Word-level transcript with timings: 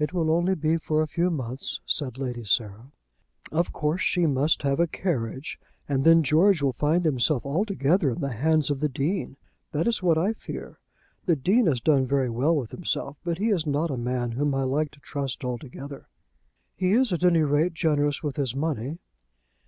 "It 0.00 0.12
will 0.12 0.32
only 0.32 0.56
be 0.56 0.78
for 0.78 1.00
a 1.00 1.06
few 1.06 1.30
months," 1.30 1.78
said 1.86 2.18
Lady 2.18 2.42
Sarah. 2.42 2.90
"Of 3.52 3.72
course 3.72 4.00
she 4.00 4.26
must 4.26 4.62
have 4.62 4.80
a 4.80 4.88
carriage, 4.88 5.60
and 5.88 6.02
then 6.02 6.24
George 6.24 6.60
will 6.60 6.72
find 6.72 7.04
himself 7.04 7.46
altogether 7.46 8.10
in 8.10 8.20
the 8.20 8.32
hands 8.32 8.68
of 8.68 8.80
the 8.80 8.88
Dean. 8.88 9.36
That 9.70 9.86
is 9.86 10.02
what 10.02 10.18
I 10.18 10.32
fear. 10.32 10.80
The 11.26 11.36
Dean 11.36 11.66
has 11.68 11.80
done 11.80 12.04
very 12.04 12.30
well 12.30 12.56
with 12.56 12.72
himself, 12.72 13.16
but 13.22 13.38
he 13.38 13.50
is 13.50 13.64
not 13.64 13.92
a 13.92 13.96
man 13.96 14.32
whom 14.32 14.52
I 14.56 14.64
like 14.64 14.90
to 14.90 14.98
trust 14.98 15.44
altogether." 15.44 16.08
"He 16.74 16.90
is 16.90 17.12
at 17.12 17.22
any 17.22 17.42
rate 17.44 17.74
generous 17.74 18.24
with 18.24 18.34
his 18.34 18.56
money." 18.56 18.98